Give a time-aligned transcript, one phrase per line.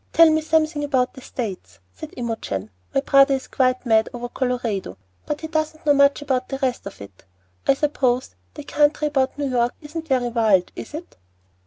[0.13, 2.71] "Tell me something about the States," said Imogen.
[2.91, 6.87] "My brother is quite mad over Colorado, but he doesn't know much about the rest
[6.87, 7.23] of it.
[7.67, 11.17] I suppose the country about New York isn't very wild, is it?"